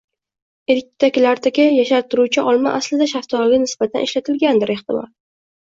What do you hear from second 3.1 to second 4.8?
shaftoliga nisbatan ishlatilgandir,